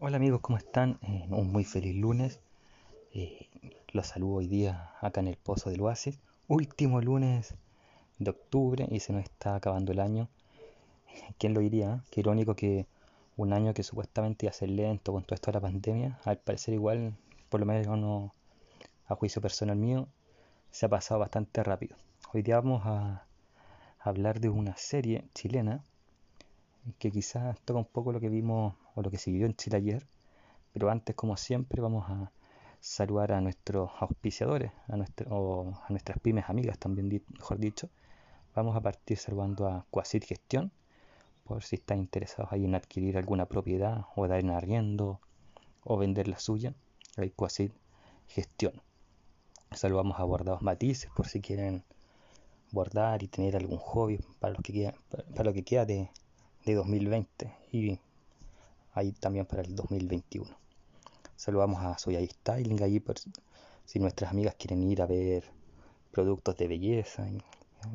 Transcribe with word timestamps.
Hola 0.00 0.18
amigos, 0.18 0.42
¿cómo 0.42 0.58
están? 0.58 0.98
Eh, 1.00 1.26
un 1.30 1.50
muy 1.50 1.64
feliz 1.64 1.96
lunes. 1.96 2.40
Eh, 3.14 3.48
los 3.92 4.06
saludo 4.06 4.34
hoy 4.34 4.48
día 4.48 4.90
acá 5.00 5.20
en 5.20 5.28
el 5.28 5.36
Pozo 5.36 5.70
del 5.70 5.80
Oasis. 5.80 6.18
Último 6.46 7.00
lunes 7.00 7.54
de 8.18 8.30
octubre 8.30 8.86
y 8.90 9.00
se 9.00 9.14
nos 9.14 9.22
está 9.24 9.54
acabando 9.54 9.92
el 9.92 10.00
año. 10.00 10.28
¿Quién 11.38 11.54
lo 11.54 11.60
diría? 11.60 12.04
Qué 12.10 12.20
irónico 12.20 12.54
que 12.54 12.86
un 13.38 13.54
año 13.54 13.72
que 13.72 13.82
supuestamente 13.82 14.44
iba 14.44 14.50
a 14.50 14.52
ser 14.52 14.68
lento 14.68 15.12
con 15.12 15.24
todo 15.24 15.34
esto 15.34 15.50
de 15.50 15.56
la 15.56 15.62
pandemia, 15.62 16.20
al 16.24 16.36
parecer 16.36 16.74
igual, 16.74 17.16
por 17.48 17.60
lo 17.60 17.64
menos 17.64 17.98
no, 17.98 18.34
a 19.08 19.14
juicio 19.14 19.40
personal 19.40 19.76
mío, 19.76 20.06
se 20.70 20.84
ha 20.84 20.90
pasado 20.90 21.20
bastante 21.20 21.64
rápido. 21.64 21.96
Hoy 22.34 22.42
día 22.42 22.56
vamos 22.60 22.82
a 22.84 23.24
hablar 24.00 24.38
de 24.38 24.50
una 24.50 24.76
serie 24.76 25.24
chilena 25.32 25.82
que 26.98 27.10
quizás 27.10 27.58
toca 27.60 27.78
un 27.78 27.86
poco 27.86 28.12
lo 28.12 28.20
que 28.20 28.28
vimos 28.28 28.74
o 28.96 29.02
lo 29.02 29.10
que 29.10 29.18
se 29.18 29.30
vivió 29.30 29.46
en 29.46 29.54
Chile 29.54 29.76
ayer, 29.76 30.06
pero 30.72 30.90
antes, 30.90 31.14
como 31.14 31.36
siempre, 31.36 31.80
vamos 31.80 32.04
a 32.10 32.32
saludar 32.80 33.32
a 33.32 33.40
nuestros 33.40 33.90
auspiciadores, 34.00 34.72
a, 34.88 34.96
nuestras 34.96 36.18
pymes 36.20 36.48
amigas 36.48 36.78
también, 36.78 37.22
mejor 37.28 37.58
dicho. 37.58 37.88
Vamos 38.54 38.76
a 38.76 38.80
partir 38.80 39.18
saludando 39.18 39.68
a 39.68 39.86
Quasit 39.90 40.24
Gestión, 40.24 40.72
por 41.44 41.62
si 41.62 41.76
están 41.76 41.98
interesados 41.98 42.52
ahí 42.52 42.64
en 42.64 42.74
adquirir 42.74 43.16
alguna 43.16 43.46
propiedad 43.46 44.06
o 44.16 44.26
dar 44.26 44.40
en 44.40 44.50
arriendo 44.50 45.20
o 45.84 45.96
vender 45.96 46.26
la 46.26 46.38
suya. 46.38 46.74
Hay 47.16 47.30
Quasit 47.30 47.72
Gestión. 48.28 48.82
Saludamos 49.72 50.18
a 50.18 50.24
Bordados 50.24 50.62
Matices 50.62 51.10
por 51.14 51.28
si 51.28 51.40
quieren 51.40 51.84
bordar 52.72 53.22
y 53.22 53.28
tener 53.28 53.56
algún 53.56 53.78
hobby 53.78 54.18
para, 54.40 54.54
los 54.54 54.62
que 54.62 54.72
queda, 54.72 54.94
para 55.10 55.44
lo 55.44 55.52
que 55.52 55.64
queda 55.64 55.84
de, 55.84 56.10
de 56.64 56.74
2020 56.74 57.54
y 57.72 57.98
ahí 58.96 59.12
también 59.12 59.46
para 59.46 59.62
el 59.62 59.76
2021. 59.76 60.50
Saludamos 61.36 61.82
a 61.82 61.98
Soya 61.98 62.20
Styling 62.26 62.82
allí 62.82 62.98
por 62.98 63.16
si 63.84 64.00
nuestras 64.00 64.30
amigas 64.30 64.54
quieren 64.54 64.82
ir 64.82 65.02
a 65.02 65.06
ver 65.06 65.44
productos 66.10 66.56
de 66.56 66.66
belleza. 66.66 67.28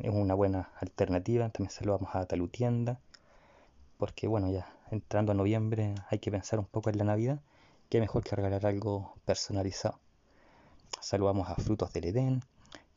Es 0.02 0.14
una 0.14 0.36
buena 0.36 0.70
alternativa. 0.80 1.50
También 1.50 1.72
saludamos 1.72 2.16
a 2.16 2.26
Talutienda 2.26 3.00
porque 3.98 4.28
bueno, 4.28 4.52
ya 4.52 4.72
entrando 4.92 5.31
a 5.31 5.36
noviembre 5.36 5.95
hay 6.09 6.20
que 6.20 6.31
pensar 6.31 6.59
un 6.59 6.66
poco 6.66 6.92
en 6.92 7.00
la 7.00 7.04
Navidad. 7.04 7.39
Qué 7.89 8.00
mejor 8.00 8.23
que 8.23 8.36
regalar 8.36 8.66
algo 8.67 9.16
personalizado. 9.26 10.00
Saludamos 11.00 11.50
a 11.50 11.56
Frutos 11.56 11.92
del 11.94 12.06
Edén. 12.06 12.44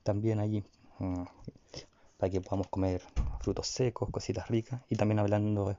También 0.03 0.41
allí 0.41 0.62
mm, 0.98 1.25
para 2.19 2.31
que 2.31 2.42
podamos 2.42 2.69
comer 2.69 3.03
frutos 3.41 3.67
secos, 3.67 4.11
cositas 4.11 4.48
ricas. 4.48 4.83
Y 4.91 4.97
también 4.97 5.19
hablando 5.20 5.77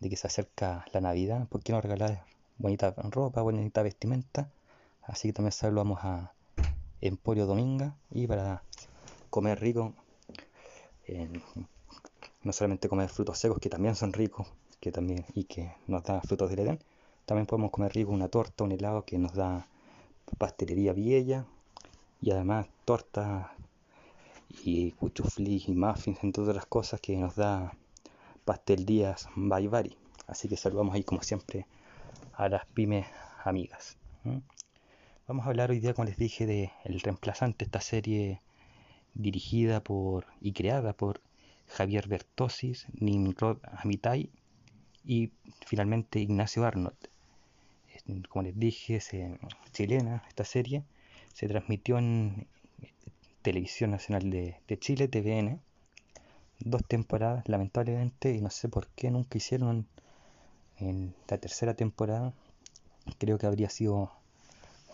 de 0.00 0.10
que 0.10 0.16
se 0.16 0.26
acerca 0.26 0.84
la 0.92 1.00
Navidad, 1.00 1.46
¿por 1.48 1.62
qué 1.62 1.72
no 1.72 1.80
regalar 1.80 2.24
bonita 2.58 2.94
ropa, 3.10 3.42
bonita 3.42 3.82
vestimenta? 3.82 4.50
Así 5.02 5.28
que 5.28 5.32
también 5.32 5.52
saludamos 5.52 6.00
a 6.02 6.32
Emporio 7.00 7.46
Dominga 7.46 7.96
y 8.10 8.26
para 8.26 8.62
comer 9.30 9.60
rico, 9.60 9.94
no 12.42 12.52
solamente 12.52 12.88
comer 12.88 13.08
frutos 13.08 13.38
secos 13.38 13.58
que 13.58 13.70
también 13.70 13.94
son 13.94 14.12
ricos 14.12 14.46
que 14.80 14.92
también 14.92 15.24
y 15.34 15.44
que 15.44 15.72
nos 15.86 16.04
dan 16.04 16.22
frutos 16.22 16.50
del 16.50 16.60
Edén, 16.60 16.78
también 17.26 17.46
podemos 17.46 17.70
comer 17.70 17.92
rico 17.92 18.10
una 18.12 18.28
torta, 18.28 18.64
un 18.64 18.72
helado 18.72 19.04
que 19.04 19.18
nos 19.18 19.34
da 19.34 19.66
pastelería 20.38 20.92
Viella 20.92 21.44
y 22.20 22.30
además 22.30 22.66
torta 22.84 23.54
y 24.64 24.92
cuchuflis 24.92 25.68
y 25.68 25.74
muffins, 25.74 26.22
entre 26.22 26.42
otras 26.42 26.66
cosas 26.66 27.00
que 27.00 27.16
nos 27.16 27.36
da 27.36 27.74
Pastel 28.48 28.86
Díaz 28.86 29.28
Baibari. 29.36 29.94
Así 30.26 30.48
que 30.48 30.56
saludamos 30.56 30.94
ahí 30.94 31.04
como 31.04 31.22
siempre 31.22 31.66
a 32.32 32.48
las 32.48 32.64
pymes 32.64 33.06
amigas. 33.44 33.98
Vamos 35.26 35.44
a 35.44 35.50
hablar 35.50 35.70
hoy 35.70 35.80
día, 35.80 35.92
como 35.92 36.06
les 36.06 36.16
dije, 36.16 36.46
de 36.46 36.72
El 36.84 36.98
Reemplazante, 37.00 37.66
esta 37.66 37.82
serie 37.82 38.40
dirigida 39.12 39.84
por 39.84 40.24
y 40.40 40.54
creada 40.54 40.94
por 40.94 41.20
Javier 41.66 42.08
Bertosis, 42.08 42.86
Nimrod 42.94 43.58
Amitai 43.64 44.30
y 45.04 45.30
finalmente 45.66 46.18
Ignacio 46.18 46.64
Arnold. 46.64 46.96
Como 48.30 48.44
les 48.44 48.58
dije, 48.58 48.96
es 48.96 49.10
chilena 49.72 50.24
esta 50.26 50.44
serie. 50.46 50.84
Se 51.34 51.48
transmitió 51.48 51.98
en 51.98 52.46
Televisión 53.42 53.90
Nacional 53.90 54.30
de, 54.30 54.78
Chile, 54.78 55.06
TVN, 55.06 55.60
dos 56.60 56.82
temporadas, 56.86 57.48
lamentablemente, 57.48 58.32
y 58.34 58.40
no 58.40 58.50
sé 58.50 58.68
por 58.68 58.88
qué 58.88 59.10
nunca 59.10 59.38
hicieron 59.38 59.86
en 60.78 61.14
la 61.28 61.38
tercera 61.38 61.74
temporada. 61.74 62.32
Creo 63.18 63.38
que 63.38 63.46
habría 63.46 63.70
sido 63.70 64.10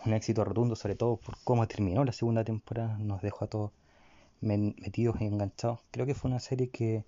un 0.05 0.13
éxito 0.13 0.43
rotundo, 0.45 0.75
sobre 0.75 0.95
todo 0.95 1.17
por 1.17 1.37
cómo 1.43 1.67
terminó 1.67 2.03
la 2.05 2.11
segunda 2.11 2.43
temporada, 2.43 2.97
nos 2.97 3.21
dejó 3.21 3.45
a 3.45 3.47
todos 3.47 3.71
metidos 4.41 5.19
y 5.21 5.25
enganchados. 5.25 5.79
Creo 5.91 6.05
que 6.05 6.15
fue 6.15 6.29
una 6.29 6.39
serie 6.39 6.69
que 6.69 7.03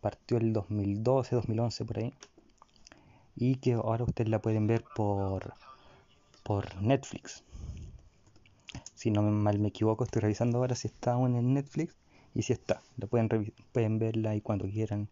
partió 0.00 0.36
el 0.38 0.52
2012, 0.52 1.36
2011 1.36 1.84
por 1.84 1.98
ahí, 1.98 2.14
y 3.36 3.56
que 3.56 3.74
ahora 3.74 4.04
ustedes 4.04 4.30
la 4.30 4.40
pueden 4.40 4.66
ver 4.66 4.84
por, 4.94 5.54
por 6.42 6.82
Netflix 6.82 7.42
si 8.98 9.12
no 9.12 9.22
mal 9.22 9.60
me 9.60 9.68
equivoco, 9.68 10.02
estoy 10.02 10.22
revisando 10.22 10.58
ahora 10.58 10.74
si 10.74 10.88
está 10.88 11.12
aún 11.12 11.36
en 11.36 11.54
Netflix 11.54 11.94
y 12.34 12.42
si 12.42 12.52
está, 12.52 12.82
lo 12.96 13.08
pueden, 13.08 13.52
pueden 13.72 13.98
verla 13.98 14.30
ahí 14.30 14.40
cuando 14.40 14.66
quieran 14.66 15.08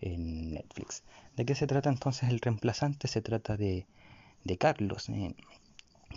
en 0.00 0.52
Netflix. 0.52 1.02
¿De 1.36 1.44
qué 1.44 1.54
se 1.54 1.66
trata 1.66 1.90
entonces 1.90 2.28
el 2.28 2.40
reemplazante? 2.40 3.08
Se 3.08 3.22
trata 3.22 3.56
de, 3.56 3.86
de 4.44 4.58
Carlos, 4.58 5.08
eh, 5.08 5.34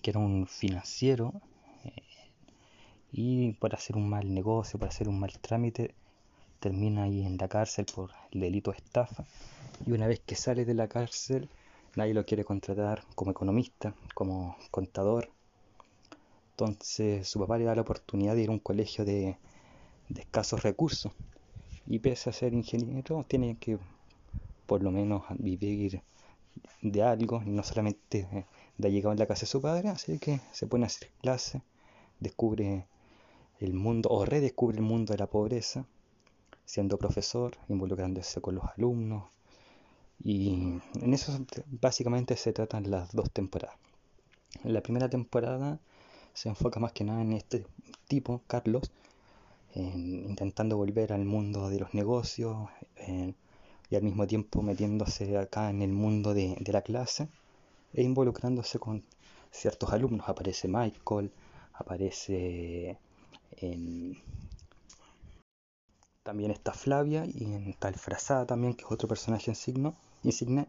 que 0.02 0.12
era 0.12 0.20
un 0.20 0.48
financiero 0.48 1.34
eh, 1.84 2.02
y 3.12 3.54
por 3.54 3.74
hacer 3.74 3.96
un 3.96 4.10
mal 4.10 4.34
negocio, 4.34 4.80
por 4.80 4.90
hacer 4.90 5.10
un 5.10 5.20
mal 5.20 5.38
trámite, 5.40 5.94
termina 6.60 7.04
ahí 7.04 7.26
en 7.26 7.38
la 7.38 7.48
cárcel 7.48 7.86
por 7.94 8.12
el 8.32 8.42
delito 8.42 8.72
de 8.72 8.78
estafa 8.78 9.26
y 9.86 9.92
una 9.92 10.08
vez 10.08 10.20
que 10.20 10.36
sale 10.36 10.66
de 10.66 10.74
la 10.74 10.88
cárcel 10.88 11.50
nadie 11.96 12.14
lo 12.14 12.26
quiere 12.26 12.44
contratar 12.44 13.04
como 13.16 13.32
economista, 13.32 13.96
como 14.14 14.58
contador 14.70 15.30
entonces 16.52 17.28
su 17.28 17.40
papá 17.40 17.58
le 17.58 17.64
da 17.64 17.76
la 17.76 17.82
oportunidad 17.82 18.36
de 18.36 18.44
ir 18.44 18.50
a 18.50 18.52
un 18.52 18.60
colegio 18.60 19.06
de, 19.06 19.38
escasos 20.18 20.64
recursos. 20.64 21.12
Y 21.88 22.00
pese 22.00 22.30
a 22.30 22.34
ser 22.34 22.54
ingeniero, 22.54 23.26
tiene 23.28 23.58
que 23.58 23.80
por 24.66 24.84
lo 24.84 24.92
menos 24.92 25.24
vivir 25.38 26.02
de 26.82 27.04
algo, 27.04 27.42
y 27.44 27.50
no 27.50 27.64
solamente 27.64 28.46
de 28.78 28.92
llegado 28.92 29.14
en 29.14 29.20
la 29.20 29.26
casa 29.26 29.42
de 29.42 29.48
su 29.48 29.62
padre, 29.62 29.90
así 29.90 30.20
que 30.20 30.42
se 30.52 30.68
pone 30.68 30.86
a 30.86 30.88
hacer 30.88 31.10
clases, 31.22 31.62
descubre 32.20 32.86
el 33.60 33.74
mundo 33.74 34.10
o 34.10 34.26
redescubre 34.26 34.78
el 34.78 34.84
mundo 34.84 35.14
de 35.14 35.20
la 35.20 35.28
pobreza, 35.28 35.86
siendo 36.66 36.98
profesor, 36.98 37.58
involucrándose 37.68 38.42
con 38.42 38.56
los 38.56 38.64
alumnos. 38.78 39.24
Y 40.22 40.80
en 41.02 41.14
eso 41.14 41.38
básicamente 41.82 42.36
se 42.36 42.54
tratan 42.54 42.92
las 42.92 43.12
dos 43.14 43.32
temporadas. 43.32 43.78
La 44.64 44.82
primera 44.82 45.10
temporada 45.10 45.80
se 46.34 46.50
enfoca 46.50 46.80
más 46.80 46.92
que 46.92 47.04
nada 47.04 47.22
en 47.22 47.34
este 47.34 47.66
tipo, 48.08 48.42
Carlos, 48.48 48.92
intentando 49.76 50.78
volver 50.78 51.14
al 51.14 51.26
mundo 51.26 51.70
de 51.70 51.80
los 51.80 51.94
negocios 51.94 52.70
y 53.90 53.96
al 53.96 54.04
mismo 54.04 54.28
tiempo 54.28 54.62
metiéndose 54.62 55.38
acá 55.38 55.70
en 55.70 55.82
el 55.82 55.92
mundo 55.92 56.34
de, 56.34 56.58
la 56.68 56.82
clase 56.82 57.30
e 57.94 58.04
involucrándose 58.04 58.80
con 58.80 59.04
ciertos 59.52 59.92
alumnos. 59.92 60.30
Aparece 60.30 60.68
Michael, 60.68 61.32
aparece 61.74 62.98
también 66.24 66.52
está 66.52 66.74
Flavia 66.74 67.26
y 67.26 67.46
en 67.46 67.74
tal 67.74 67.96
Frazada 67.96 68.46
también, 68.46 68.76
que 68.76 68.84
es 68.86 68.92
otro 68.92 69.08
personaje 69.08 69.50
en 69.50 69.56
signo, 69.56 69.96
insigne. 70.24 70.68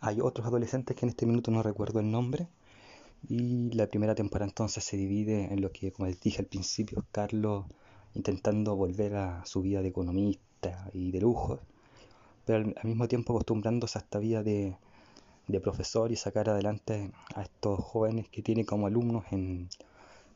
Hay 0.00 0.20
otros 0.20 0.46
adolescentes 0.46 0.96
que 0.96 1.06
en 1.06 1.10
este 1.10 1.26
minuto 1.26 1.50
no 1.50 1.62
recuerdo 1.62 2.00
el 2.00 2.10
nombre, 2.10 2.48
y 3.28 3.70
la 3.72 3.86
primera 3.86 4.14
temporada 4.14 4.48
entonces 4.48 4.84
se 4.84 4.96
divide 4.96 5.52
en 5.52 5.60
lo 5.60 5.70
que, 5.72 5.92
como 5.92 6.06
les 6.06 6.20
dije 6.20 6.40
al 6.40 6.46
principio, 6.46 7.04
Carlos 7.12 7.66
intentando 8.16 8.74
volver 8.76 9.14
a 9.14 9.44
su 9.44 9.62
vida 9.62 9.82
de 9.82 9.88
economista 9.88 10.90
y 10.92 11.12
de 11.12 11.20
lujo, 11.20 11.60
pero 12.44 12.58
al, 12.58 12.74
mismo 12.84 13.06
tiempo 13.08 13.34
acostumbrándose 13.34 13.98
a 13.98 14.02
esta 14.02 14.18
vida 14.18 14.42
de, 14.42 14.76
de 15.48 15.60
profesor 15.60 16.10
y 16.12 16.16
sacar 16.16 16.48
adelante 16.48 17.10
a 17.34 17.42
estos 17.42 17.80
jóvenes 17.80 18.28
que 18.28 18.42
tiene 18.42 18.64
como 18.64 18.86
alumnos 18.86 19.24
en 19.30 19.68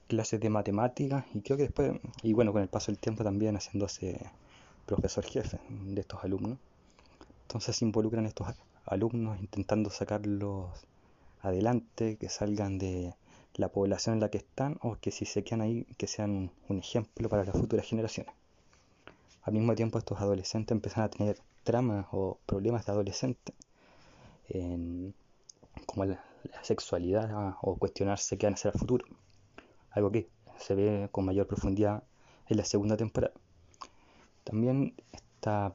clases 0.09 0.41
de 0.41 0.51
matemáticas 0.51 1.25
y 1.35 1.41
creo 1.41 1.57
que 1.57 1.65
después, 1.65 1.93
y 2.23 2.33
bueno, 2.33 2.53
con 2.53 2.63
el 2.63 2.69
paso 2.69 2.93
del 2.93 2.99
tiempo 2.99 3.25
también 3.25 3.57
haciéndose 3.57 4.31
profesor 4.87 5.25
jefe 5.25 5.59
de 5.69 6.01
estos 6.01 6.23
alumnos. 6.25 6.59
Entonces 7.43 7.77
se 7.77 7.85
involucran 7.85 8.27
estos 8.27 8.49
alumnos 8.87 9.41
intentando 9.41 9.91
sacarlos 9.91 10.69
adelante, 11.43 12.17
que 12.17 12.29
salgan 12.29 12.79
de 12.79 13.15
la 13.61 13.69
población 13.69 14.15
en 14.15 14.21
la 14.21 14.31
que 14.31 14.39
están 14.39 14.79
o 14.83 14.97
que 15.01 15.11
si 15.11 15.27
se 15.27 15.45
quedan 15.45 15.61
ahí, 15.61 15.87
que 15.99 16.07
sean 16.07 16.51
un 16.69 16.79
ejemplo 16.79 17.29
para 17.29 17.45
las 17.45 17.57
futuras 17.57 17.87
generaciones. 17.87 18.33
Al 19.43 19.53
mismo 19.53 19.75
tiempo 19.75 19.99
estos 19.99 20.21
adolescentes 20.21 20.73
empiezan 20.73 21.05
a 21.05 21.09
tener 21.11 21.39
tramas 21.63 22.07
o 22.13 22.39
problemas 22.47 22.87
de 22.87 22.93
adolescentes 22.93 23.55
como 25.87 26.05
la, 26.05 26.25
sexualidad 26.63 27.55
o 27.61 27.77
cuestionarse 27.77 28.39
qué 28.39 28.47
van 28.47 28.55
a 28.55 28.57
hacer 28.57 28.73
al 28.73 28.79
futuro. 28.79 29.05
Algo 29.91 30.11
que 30.11 30.29
se 30.59 30.75
ve 30.75 31.09
con 31.13 31.25
mayor 31.25 31.47
profundidad 31.47 32.03
en 32.49 32.57
la 32.57 32.65
segunda 32.65 32.97
temporada. 32.97 33.35
También 34.45 34.95
está, 35.13 35.75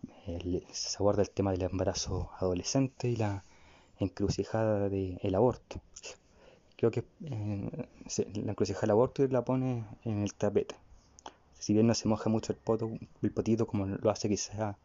se 0.72 0.98
aborda 0.98 1.22
el 1.22 1.30
tema 1.30 1.52
del 1.52 1.62
embarazo 1.64 2.32
adolescente 2.40 3.08
y 3.10 3.16
la 3.16 3.44
encrucijada 4.00 4.90
del 4.90 5.36
aborto. 5.36 5.80
Creo 6.78 6.92
que 6.92 7.06
eh, 7.24 7.88
la 8.36 8.52
encrucijada 8.52 8.82
del 8.82 8.92
aborto 8.92 9.26
la 9.28 9.46
pone 9.46 9.86
en 10.04 10.24
el 10.24 10.34
tapete. 10.34 10.76
Si 11.58 11.74
bien 11.74 11.88
no 11.88 11.94
se 11.94 12.08
moja 12.08 12.30
mucho 12.30 12.52
el, 12.52 12.60
poto, 12.60 12.92
el 13.22 13.32
potito 13.32 13.66
como 13.66 13.86
lo 13.86 14.10
hace 14.10 14.28
quizá 14.28 14.78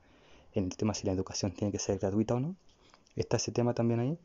en 0.55 0.65
el 0.65 0.77
tema 0.77 0.95
si 0.95 1.07
la 1.07 1.13
educación 1.13 1.53
tiene 1.53 1.73
que 1.73 1.79
ser 1.79 1.99
gratuita 1.99 2.35
o 2.35 2.41
no, 2.41 2.55
está 3.17 3.37
ese 3.37 3.53
tema 3.53 3.75
también 3.75 4.01
ahí. 4.01 4.19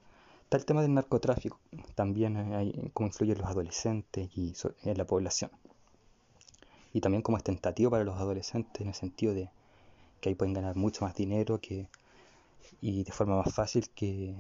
Está 0.44 0.58
el 0.58 0.66
tema 0.66 0.84
del 0.84 0.94
narcotráfico, 0.94 1.60
también 1.96 2.38
hay 2.54 2.92
cómo 2.94 3.08
influyen 3.08 3.40
los 3.40 3.48
adolescentes 3.48 4.30
y 4.38 4.54
en 4.84 4.98
la 4.98 5.06
población. 5.06 5.50
Y 6.94 7.02
también 7.02 7.24
como 7.24 7.38
es 7.38 7.44
tentativo 7.44 7.90
para 7.90 8.04
los 8.04 8.16
adolescentes 8.16 8.80
en 8.80 8.90
el 8.90 8.94
sentido 8.94 9.34
de 9.34 9.50
que 10.22 10.30
ahí 10.30 10.36
pueden 10.36 10.54
ganar 10.54 10.76
mucho 10.76 11.04
más 11.04 11.16
dinero 11.16 11.60
que, 11.60 11.88
y 12.80 13.04
de 13.04 13.12
forma 13.12 13.38
más 13.38 13.54
fácil 13.54 13.90
que 13.90 14.36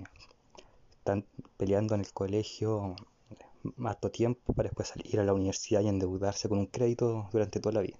están 0.91 1.25
peleando 1.57 1.95
en 1.95 2.01
el 2.01 2.13
colegio 2.13 2.95
más 3.75 3.97
tiempo 4.11 4.53
para 4.53 4.69
después 4.69 4.89
salir 4.89 5.19
a 5.19 5.23
la 5.23 5.33
universidad 5.33 5.81
y 5.81 5.87
endeudarse 5.87 6.49
con 6.49 6.59
un 6.59 6.67
crédito 6.67 7.29
durante 7.31 7.59
toda 7.59 7.73
la 7.73 7.81
vida. 7.81 7.97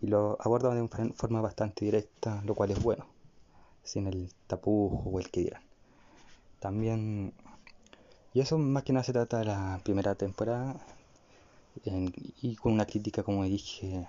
Y 0.00 0.08
lo 0.08 0.36
abordan 0.40 0.74
de 0.74 0.82
una 0.82 1.14
forma 1.14 1.40
bastante 1.40 1.84
directa, 1.84 2.42
lo 2.44 2.54
cual 2.54 2.70
es 2.72 2.82
bueno, 2.82 3.06
sin 3.82 4.06
el 4.06 4.32
tapujo 4.46 5.10
o 5.10 5.18
el 5.20 5.30
que 5.30 5.42
dirán. 5.42 5.62
También, 6.58 7.34
y 8.34 8.40
eso 8.40 8.58
más 8.58 8.82
que 8.82 8.92
nada 8.92 9.04
se 9.04 9.12
trata 9.12 9.38
de 9.38 9.44
la 9.44 9.80
primera 9.84 10.14
temporada, 10.14 10.76
y 11.84 12.56
con 12.56 12.72
una 12.72 12.86
crítica, 12.86 13.22
como 13.22 13.44
dije 13.44 14.06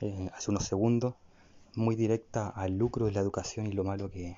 eh, 0.00 0.30
hace 0.34 0.50
unos 0.50 0.64
segundos, 0.64 1.14
muy 1.74 1.96
directa 1.96 2.48
al 2.48 2.76
lucro 2.76 3.06
de 3.06 3.12
la 3.12 3.20
educación 3.20 3.66
y 3.66 3.72
lo 3.72 3.84
malo 3.84 4.10
que, 4.10 4.36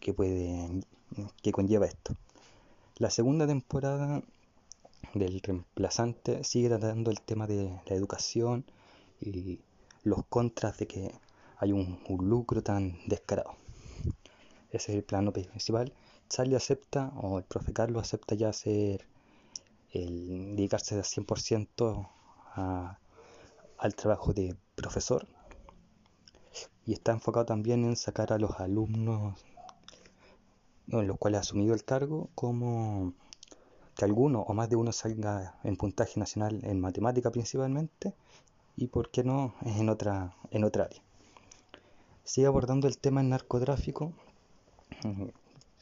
que 0.00 0.12
puede 0.12 0.82
que 1.42 1.52
conlleva 1.52 1.86
esto. 1.86 2.16
La 3.00 3.08
segunda 3.08 3.46
temporada 3.46 4.22
del 5.14 5.40
reemplazante 5.40 6.44
sigue 6.44 6.68
tratando 6.68 7.10
el 7.10 7.22
tema 7.22 7.46
de 7.46 7.80
la 7.86 7.96
educación 7.96 8.66
y 9.18 9.58
los 10.02 10.26
contras 10.26 10.76
de 10.76 10.86
que 10.86 11.14
hay 11.56 11.72
un, 11.72 11.98
lucro 12.06 12.62
tan 12.62 12.98
descarado. 13.06 13.56
Ese 14.70 14.92
es 14.92 14.98
el 14.98 15.02
plano 15.02 15.32
principal. 15.32 15.94
Charlie 16.28 16.56
acepta, 16.56 17.10
o 17.16 17.38
el 17.38 17.44
profe 17.44 17.72
Carlos 17.72 18.02
acepta 18.02 18.34
ya 18.34 18.52
ser 18.52 19.06
el 19.92 20.54
dedicarse 20.54 20.94
al 20.94 21.04
100% 21.04 22.06
al 23.78 23.94
trabajo 23.94 24.34
de 24.34 24.56
profesor 24.74 25.26
y 26.84 26.92
está 26.92 27.12
enfocado 27.12 27.46
también 27.46 27.82
en 27.86 27.96
sacar 27.96 28.30
a 28.34 28.38
los 28.38 28.60
alumnos 28.60 29.42
en 30.88 31.06
los 31.06 31.18
cuales 31.18 31.38
ha 31.38 31.40
asumido 31.40 31.74
el 31.74 31.84
cargo 31.84 32.28
como 32.34 33.12
que 33.96 34.04
alguno 34.04 34.40
o 34.40 34.54
más 34.54 34.68
de 34.68 34.76
uno 34.76 34.92
salga 34.92 35.58
en 35.64 35.76
puntaje 35.76 36.18
nacional 36.18 36.60
en 36.64 36.80
matemática 36.80 37.30
principalmente 37.30 38.14
y 38.76 38.86
por 38.88 39.10
qué 39.10 39.24
no 39.24 39.54
en 39.62 39.88
otra 39.88 40.34
en 40.50 40.64
otra 40.64 40.84
área 40.84 41.02
sigue 42.24 42.46
abordando 42.46 42.88
el 42.88 42.98
tema 42.98 43.20
del 43.20 43.30
narcotráfico 43.30 44.12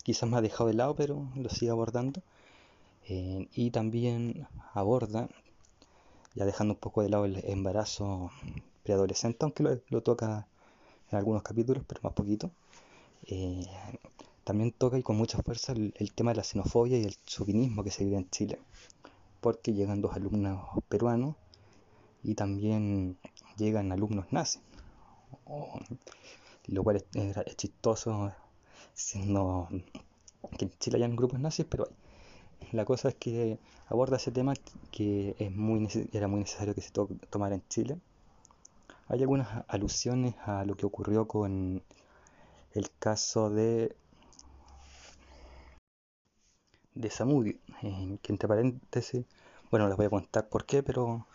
quizás 0.02 0.28
me 0.28 0.36
ha 0.36 0.40
dejado 0.40 0.68
de 0.68 0.74
lado 0.74 0.94
pero 0.96 1.28
lo 1.36 1.48
sigue 1.48 1.70
abordando 1.70 2.22
eh, 3.08 3.48
y 3.52 3.70
también 3.70 4.46
aborda 4.74 5.28
ya 6.34 6.44
dejando 6.44 6.74
un 6.74 6.80
poco 6.80 7.02
de 7.02 7.08
lado 7.08 7.24
el 7.24 7.42
embarazo 7.44 8.30
preadolescente 8.82 9.38
aunque 9.44 9.80
lo 9.88 10.02
toca 10.02 10.46
en 11.10 11.18
algunos 11.18 11.42
capítulos, 11.42 11.84
pero 11.86 12.00
más 12.02 12.12
poquito. 12.12 12.50
Eh, 13.26 13.66
también 14.48 14.72
toca 14.72 14.96
y 14.96 15.02
con 15.02 15.18
mucha 15.18 15.42
fuerza 15.42 15.74
el, 15.74 16.12
tema 16.14 16.30
de 16.30 16.38
la 16.38 16.42
xenofobia 16.42 16.96
y 16.96 17.04
el 17.04 17.22
chauvinismo 17.26 17.84
que 17.84 17.90
se 17.90 18.02
vive 18.02 18.16
en 18.16 18.30
Chile, 18.30 18.58
porque 19.42 19.74
llegan 19.74 20.00
dos 20.00 20.14
alumnos 20.16 20.58
peruanos 20.88 21.36
y 22.22 22.34
también 22.34 23.18
llegan 23.58 23.92
alumnos 23.92 24.24
nazis, 24.32 24.62
lo 26.66 26.82
cual 26.82 26.96
es, 26.96 27.56
chistoso, 27.56 28.32
siendo 28.94 29.68
que 30.56 30.64
en 30.64 30.72
Chile 30.78 30.96
hayan 30.96 31.14
grupos 31.14 31.38
nazis, 31.38 31.66
pero 31.68 31.86
La 32.72 32.86
cosa 32.86 33.10
es 33.10 33.16
que 33.16 33.58
aborda 33.88 34.16
ese 34.16 34.32
tema 34.32 34.54
que 34.90 35.36
es 35.38 35.52
muy, 35.52 35.86
era 36.14 36.26
muy 36.26 36.40
necesario 36.40 36.74
que 36.74 36.80
se 36.80 36.90
tomara 37.28 37.54
en 37.54 37.62
Chile. 37.68 37.98
Hay 39.08 39.20
algunas 39.20 39.64
alusiones 39.68 40.36
a 40.46 40.64
lo 40.64 40.74
que 40.74 40.86
ocurrió 40.86 41.28
con 41.28 41.82
el 42.72 42.90
caso 42.98 43.50
de 43.50 43.94
de 46.98 47.10
Samudi, 47.10 47.54
que 48.22 48.32
entre 48.32 48.48
paréntesis, 48.48 49.24
bueno, 49.70 49.86
les 49.88 49.96
voy 49.96 50.06
a 50.06 50.10
contar 50.10 50.48
por 50.48 50.64
qué, 50.64 50.82
pero 50.82 51.26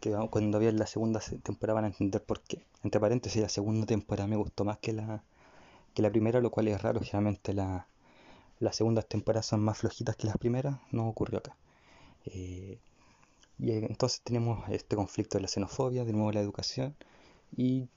que 0.00 0.14
cuando 0.30 0.58
vean 0.58 0.78
la 0.78 0.86
segunda 0.86 1.20
temporada 1.42 1.76
van 1.76 1.84
a 1.84 1.88
entender 1.88 2.22
por 2.22 2.40
qué. 2.42 2.66
Entre 2.84 3.00
paréntesis, 3.00 3.40
la 3.40 3.48
segunda 3.48 3.86
temporada 3.86 4.28
me 4.28 4.36
gustó 4.36 4.64
más 4.64 4.78
que 4.78 4.92
la, 4.92 5.22
que 5.94 6.02
la 6.02 6.10
primera, 6.10 6.40
lo 6.40 6.50
cual 6.50 6.68
es 6.68 6.80
raro, 6.82 7.00
generalmente 7.00 7.54
la, 7.54 7.86
las 8.60 8.76
segundas 8.76 9.06
temporadas 9.06 9.46
son 9.46 9.60
más 9.60 9.78
flojitas 9.78 10.14
que 10.16 10.26
las 10.26 10.36
primeras, 10.36 10.78
no 10.92 11.08
ocurrió 11.08 11.38
acá. 11.38 11.56
Eh, 12.26 12.78
y 13.58 13.72
entonces 13.72 14.20
tenemos 14.22 14.68
este 14.68 14.94
conflicto 14.94 15.38
de 15.38 15.42
la 15.42 15.48
xenofobia, 15.48 16.04
de 16.04 16.12
nuevo 16.12 16.30
la 16.32 16.40
educación, 16.40 16.94
y 17.56 17.88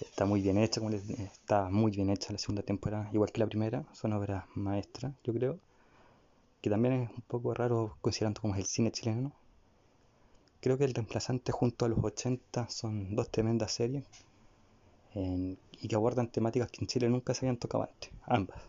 está 0.00 0.26
muy 0.26 0.40
bien 0.42 0.58
hecha, 0.58 0.80
está 1.18 1.68
muy 1.70 1.90
bien 1.90 2.08
hecha 2.10 2.32
la 2.32 2.38
segunda 2.38 2.62
temporada, 2.62 3.10
igual 3.12 3.32
que 3.32 3.40
la 3.40 3.46
primera, 3.46 3.84
son 3.92 4.12
obras 4.12 4.44
maestras, 4.54 5.12
yo 5.24 5.32
creo, 5.34 5.58
que 6.64 6.70
también 6.70 6.94
es 6.94 7.10
un 7.10 7.20
poco 7.20 7.52
raro 7.52 7.98
considerando 8.00 8.40
como 8.40 8.54
es 8.54 8.60
el 8.60 8.64
cine 8.64 8.90
chileno. 8.90 9.32
Creo 10.62 10.78
que 10.78 10.84
El 10.84 10.94
Reemplazante 10.94 11.52
junto 11.52 11.84
a 11.84 11.90
los 11.90 12.02
80 12.02 12.70
son 12.70 13.14
dos 13.14 13.28
tremendas 13.30 13.70
series 13.70 14.06
y 15.14 15.88
que 15.88 15.94
abordan 15.94 16.28
temáticas 16.28 16.70
que 16.70 16.80
en 16.80 16.86
Chile 16.86 17.10
nunca 17.10 17.34
se 17.34 17.44
habían 17.44 17.58
tocado 17.58 17.84
antes, 17.84 18.10
ambas. 18.22 18.62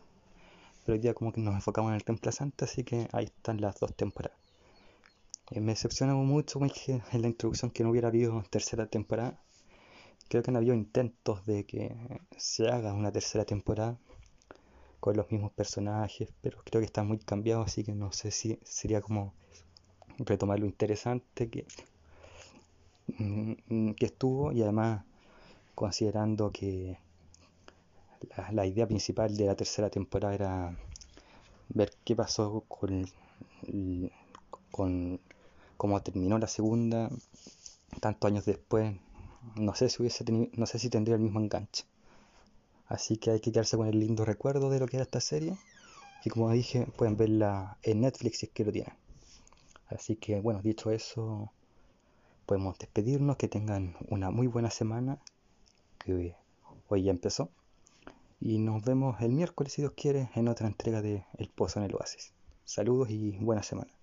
Pero 0.84 0.96
hoy 0.96 1.00
día 1.00 1.14
como 1.14 1.32
que 1.32 1.40
nos 1.40 1.56
enfocamos 1.56 1.92
en 1.92 1.96
El 1.96 2.02
Reemplazante, 2.02 2.66
así 2.66 2.84
que 2.84 3.08
ahí 3.14 3.24
están 3.24 3.62
las 3.62 3.80
dos 3.80 3.96
temporadas. 3.96 4.38
Eh, 5.52 5.62
me 5.62 5.72
decepciona 5.72 6.16
mucho 6.16 6.60
en 6.60 7.22
la 7.22 7.28
introducción 7.30 7.72
que 7.72 7.86
no 7.86 7.92
hubiera 7.92 8.10
habido 8.10 8.44
tercera 8.50 8.88
temporada. 8.88 9.40
Creo 10.28 10.44
que 10.44 10.52
han 10.52 10.58
habido 10.58 10.74
intentos 10.74 11.46
de 11.46 11.64
que 11.64 11.96
se 12.36 12.68
haga 12.68 12.92
una 12.92 13.14
tercera 13.14 13.46
temporada 13.46 13.98
con 15.06 15.16
los 15.16 15.32
mismos 15.32 15.52
personajes, 15.52 16.30
pero 16.42 16.58
creo 16.66 16.82
que 16.82 16.88
están 16.88 17.08
muy 17.08 17.20
cambiados, 17.20 17.68
así 17.68 17.84
que 17.84 17.94
no 17.94 18.12
sé 18.12 18.32
si 18.32 18.58
sería 18.64 19.02
como 19.02 19.36
retomar 20.18 20.58
lo 20.60 20.66
interesante 20.66 21.48
que, 21.48 21.68
mm, 23.20 23.92
que 23.92 24.06
estuvo 24.08 24.52
y 24.52 24.64
además 24.64 25.06
considerando 25.76 26.52
que 26.52 26.98
la, 28.36 28.52
la 28.52 28.66
idea 28.66 28.88
principal 28.88 29.38
de 29.38 29.46
la 29.46 29.56
tercera 29.56 29.92
temporada 29.92 30.34
era 30.34 30.78
ver 31.70 31.92
qué 32.04 32.16
pasó 32.16 32.62
con, 32.68 33.06
con 34.72 35.20
cómo 35.78 36.02
terminó 36.02 36.40
la 36.40 36.48
segunda, 36.48 37.12
tantos 38.02 38.28
años 38.32 38.46
después, 38.46 38.96
no 39.56 39.76
sé 39.76 39.88
si 39.88 40.02
hubiese 40.02 40.24
tenido, 40.24 40.50
no 40.54 40.66
sé 40.66 40.80
si 40.80 40.90
tendría 40.90 41.16
el 41.16 41.22
mismo 41.22 41.40
enganche. 41.42 41.86
Así 42.88 43.18
que 43.18 43.32
hay 43.32 43.40
que 43.40 43.52
quedarse 43.52 43.78
con 43.78 43.88
el 43.88 44.00
lindo 44.00 44.26
recuerdo 44.26 44.70
de 44.70 44.80
lo 44.80 44.88
que 44.88 44.98
era 44.98 45.04
esta 45.04 45.22
serie. 45.22 45.58
Y 46.24 46.30
como 46.30 46.52
dije, 46.52 46.88
pueden 46.98 47.18
verla 47.18 47.78
en 47.84 48.02
Netflix 48.02 48.40
si 48.40 48.46
es 48.48 48.52
que 48.52 48.66
lo 48.66 48.72
tienen. 48.72 48.94
Así 49.88 50.16
que 50.16 50.42
bueno, 50.42 50.62
dicho 50.62 50.92
eso, 50.92 51.52
podemos 52.46 52.78
despedirnos, 52.78 53.38
que 53.38 53.48
tengan 53.48 53.96
una 54.10 54.32
muy 54.32 54.48
buena 54.48 54.70
semana, 54.70 55.20
que 56.00 56.36
hoy 56.88 57.04
ya 57.04 57.12
empezó. 57.12 57.50
Y 58.40 58.58
nos 58.60 58.84
vemos 58.84 59.22
el 59.22 59.32
miércoles, 59.32 59.74
si 59.74 59.82
Dios 59.82 59.94
quiere, 59.96 60.30
en 60.36 60.48
otra 60.48 60.68
entrega 60.68 61.02
de 61.02 61.26
El 61.38 61.50
Pozo 61.50 61.80
en 61.80 61.86
el 61.86 61.96
Oasis. 61.96 62.34
Saludos 62.66 63.10
y 63.10 63.32
buena 63.32 63.64
semana. 63.64 63.95